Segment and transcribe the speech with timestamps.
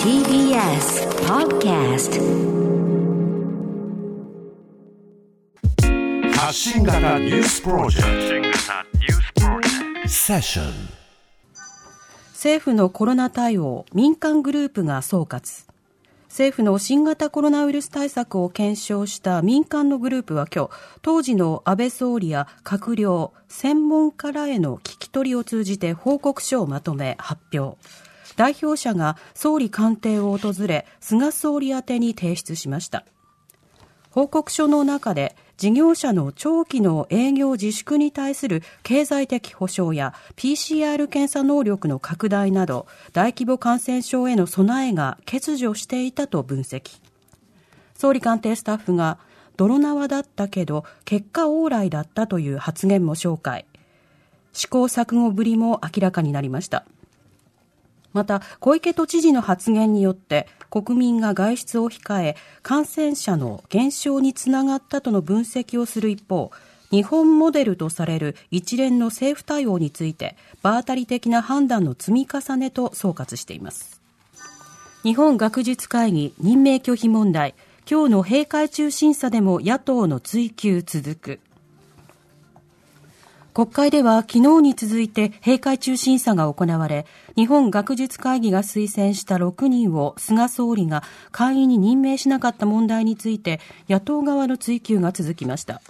[0.00, 2.12] TBS Podcast
[6.34, 8.58] 発信型ニュースプロジェク
[10.02, 10.08] ト。
[10.08, 10.72] セッション
[12.32, 15.68] 政府のコロナ対応民間グループが総括。
[16.28, 20.70] 政府の新型コロナウイルス対策を検証した民間のグループは今日、
[21.02, 27.76] 当時の安倍総理や閣僚、専門家らへの聞き取りを通じて報告書をまとめ発表。
[28.38, 33.04] 代表者が総理官邸を訪れ、菅総理宛てに提出しました。
[34.10, 47.00] 報告書の中で、事業者の長期の営業自粛に対する経済的保障や PCR 検査能力の拡大など大規模感染症への備えが欠如していたと分析。
[47.96, 49.18] 総理官邸スタッフが
[49.56, 53.66] 泥縄だったけど結果往来だったという発言も紹介。
[54.52, 56.84] 試行錯誤ぶりも明らかになりました。
[58.12, 66.50] また小池都知事の発言によって国民が外出を控え感染者の減少につながったとの分析をする一方
[66.90, 74.00] 日本モデルとされる一連の政府対応について場当たり的な判断の積み重ねと総括しています。
[75.02, 77.54] 日本学術会議任命拒否問題。
[77.90, 81.40] 今日の閉会中審査でも野党の追及続く。
[83.54, 95.82] 国会では昨日に続いて閉会中審査が行われ、日本学術会議が推薦した6人を菅総理が会員に任命しなかった問題について野党側の追及が続きました。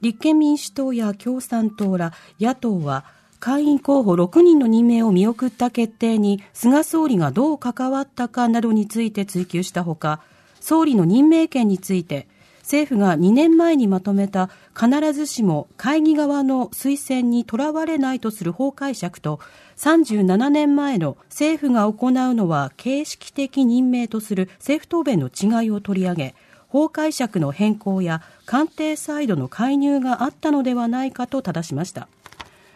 [0.00, 3.04] 立憲民主党や共産党ら野党は
[3.40, 10.20] 会員候補6人の任命を見送った決定に菅総理がどう関わったかなどについて追及したほか、
[10.60, 12.26] 総理の任命権について
[12.68, 19.40] 政府が2年前にまとめた必ずしも会議側の推薦にとらわれないとする法解釈と
[19.78, 26.34] 37年前の政府が行うのは形式的任命とする政府答弁の違いを取り上げ
[26.68, 32.06] 法解釈の変更や官邸サイドの介入があったのではないかと正しました。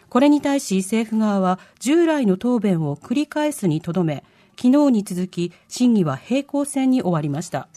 [0.09, 4.23] これに対し政府側は従来の答弁を繰り返すにとどめ
[4.59, 7.67] 昨日に続き審議は平行線に終わりました。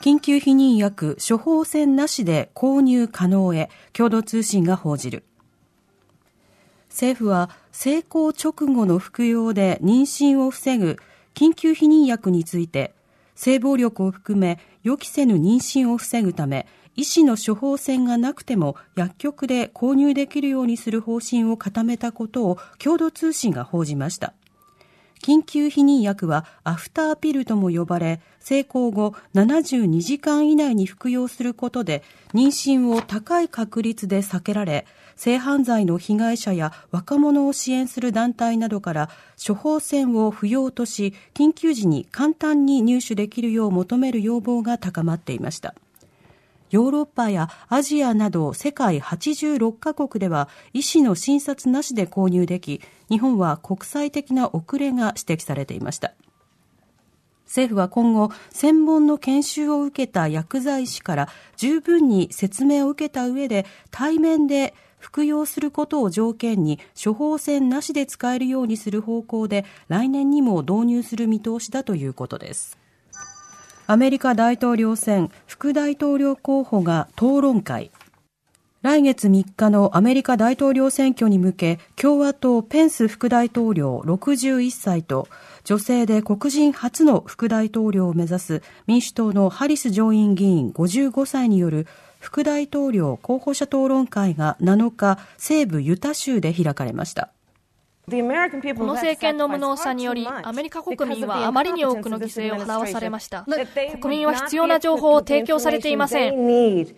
[0.00, 5.24] 緊急避妊薬処方箋なしで購入可能へ共同通信が報じる。
[6.88, 10.96] 政府は成功直後の服用で妊娠を防ぐ
[11.34, 12.94] 緊急避妊薬について
[13.34, 24.32] 性暴力を含め予期せぬ妊娠を防ぐため医師の処方箋がなくても薬局で購入できるようにする方針を固めたことを共同通信が報じました。
[25.22, 32.02] 緊急避妊薬はアフターピルとも呼ばれ、成功後72時間以内に服用することで、
[32.34, 39.10] 妊娠を高い確率で避けられ、性犯罪の被害者や若者を支援する団体などから
[39.44, 45.74] 処方箋を不要とし、緊急時に簡単に入手できるよう求める要望が高まっていました。
[46.70, 56.12] ヨーロッパやアジアなど世界86カ国では医師の診察なしで購入でき、日本は国際的な遅れが指摘されていました。
[57.46, 72.76] 政府は今後、専門の研修を受けた薬剤師から十分に説明を受けた上で対面で服用することを条件に処方箋なしで使えるようにする方向で来年にも導入する見通しだということです。
[73.88, 77.92] アメリカ大統領選副大統領候補が討論会。
[78.82, 85.28] 来月3日のアメリカ大統領選挙に向け共和党ペンス副大統領61歳と
[85.62, 91.86] 女性で黒人初の副大統領を目指す民主党のハリス上院議員55歳による
[92.18, 97.30] 副大統領候補者討論会が7日西部ユタ州で開かれました。
[98.08, 98.12] こ
[98.84, 103.44] の政権の無能さにより、アメリカ国民はあまりに多くの犠牲を払わされました。
[104.00, 106.34] 国民は必要な情報を提供されていません。
[106.34, 106.94] 1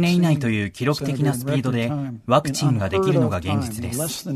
[0.00, 1.90] 年以内という記録的なスピードで
[2.26, 4.28] ワクチンができるのが現実です。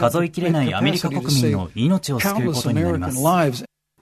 [0.00, 3.22] 数えきれないアメリカ国民の命を救うことになります。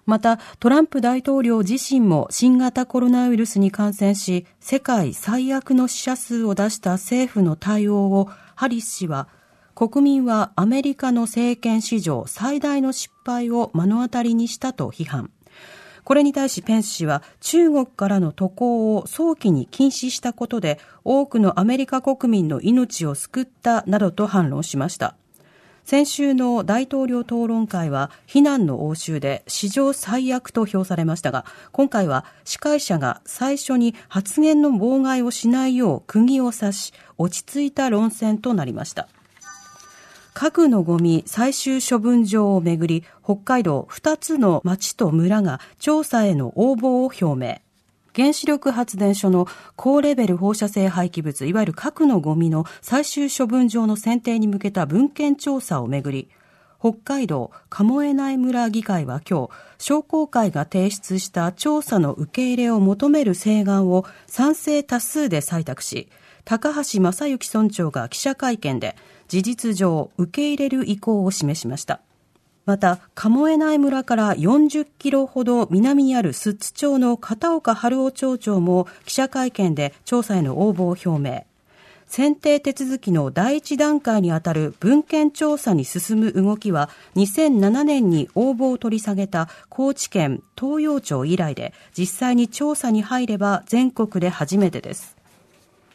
[0.08, 9.28] また、トランプ大統領自身も新型コロナウイルスに感染し、世界最悪の死者数を出した政府の対応を、ハリス氏は、
[9.74, 15.30] 国民はアメリカの政権史上最大の失敗を目の当たりにしたと批判。
[16.04, 25.16] これに対しペンス氏は中国からの渡航を早期に禁止したことで多くのアメリカ国民の命を救ったなどと反論しました。
[25.88, 39.08] 先週の大統領討論会は非難の応酬で史上最悪と評されましたが、今回は司会者が最初に発言の妨害をしないよう釘を刺し、落ち着いた論戦となりました。
[40.34, 47.67] 核のゴミ最終処分場をめぐり、北海道2つの町と村が調査への応募を表明。
[48.18, 56.28] 原子力発電所の高レベル放射性廃棄物、いわゆる核のゴミの最終処分場の選定に向けた文献調査をめぐり、
[56.80, 66.08] 北海道鴨江内村議会は今日、商工会が提出した調査の受け入れを求める請願を賛成多数で採択し、
[66.44, 68.96] 高橋正幸村長が記者会見で、
[69.28, 72.00] 事実上受け入れる意向を示しました。
[72.68, 81.46] また、鴨江内村から40キロほど南にある寿都町の片岡春夫町長も記者会見で調査への応募を表明。
[82.06, 95.16] 選定手続きの第一段階にあたる文献調査に進む動きは2007年に応募を取り下げた高知県東洋町以来で実際に調査に入れば全国で初めてです。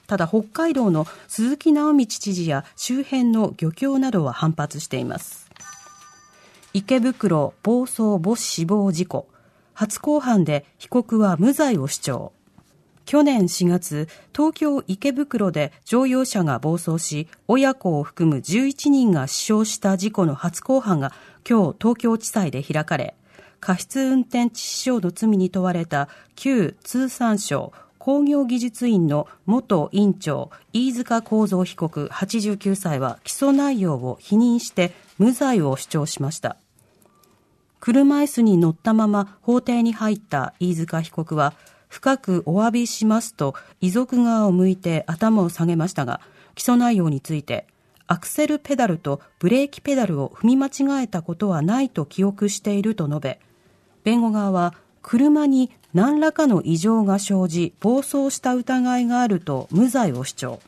[0.07, 5.42] ただ北海道の鈴木直道知事や周辺の漁協などは反発しています。
[6.75, 9.27] 池袋暴走母子死亡事故
[9.75, 12.31] 初公判で被告は無罪を主張。
[13.05, 21.11] 去年4月、東京池袋で乗用車が暴走し、親子を含む11人が死傷した事故の初公判が
[21.47, 23.13] 今日東京地裁で開かれ、
[23.59, 36.57] 過失運転致死傷の罪に問われた旧通産省工業技術院の元院長、飯塚幸三被告89歳は起訴内容を否認して無罪を主張しました。
[37.83, 41.53] 車椅子に乗ったまま法廷に入った飯塚被告は、
[41.89, 46.21] 深くお詫びしますと遺族側を向いて頭を下げましたが、
[46.55, 47.67] 起訴内容について、
[48.07, 53.39] アクセルペダルとブレーキペダルを踏み間違えたことはないと記憶していると述べ、
[54.05, 60.59] 弁護側は車に何らかの異常が生じ暴走した疑いがあると無罪を主張。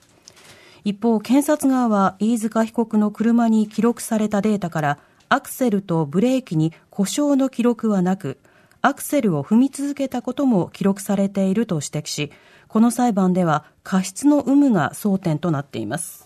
[0.84, 5.00] 一方、検察側は飯塚被告の車に記録されたデータから
[5.36, 8.40] アクセルとブレーキに故障の記録はなく、
[8.82, 12.32] アクセルを踏み続けたことも記録されていると指摘し、
[12.70, 16.26] この裁判では過失の有無が争点となっています。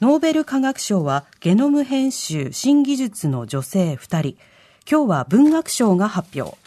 [0.00, 4.36] ノーベル化学賞はゲノム編集新技術の女性2人。
[4.90, 6.58] 今日は文学賞が発表。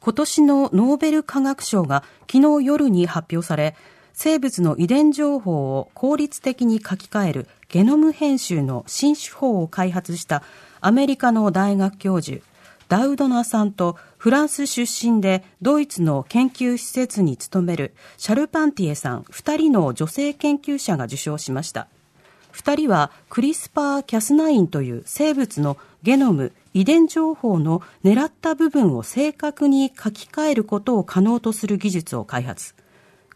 [0.00, 3.76] 今年のノーベル化学賞が昨日夜に発表され、
[4.12, 10.44] 生物の遺伝情報を効率的に書き換えるゲノム編集の新手法を開発した
[10.80, 12.40] アメリカの大学教授
[12.88, 21.88] ダウドナさんとフランス出身でドイツの研究施設に勤めるシャルパンティエさん2人の女性研究者が受賞しました。
[22.52, 32.76] 2人はクリスパー・キャスナインという生物のゲノム、遺伝情報の狙った部分を正確に書き換えることを可能とする技術を開発。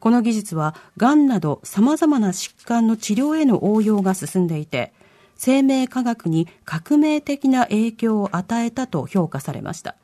[0.00, 4.92] この技術は、がんなど様々な疾患の治療への応用が進んでいて、
[5.36, 9.94] 生命科学に革命的な影響を与えたと評価されました。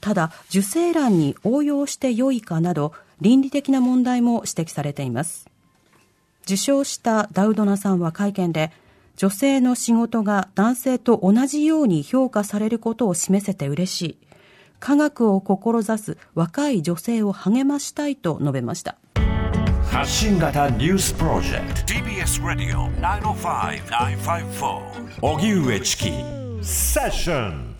[0.00, 5.48] ただ、受精卵に応用して良いかなど、倫理的な問題も指摘されています。
[6.44, 8.72] 受賞したダウドナさんは会見で、
[9.16, 14.16] 女性の仕事が男性と同じように評価されることを示せて嬉しい。
[14.82, 18.96] 科学を志す若い女性を励ましたいと述べました。
[19.84, 21.92] 発信型ニュースプロジェクト。
[21.92, 24.80] TBS ラディオ905-954
[25.22, 26.10] おぎゅうえちき
[26.62, 27.71] セッション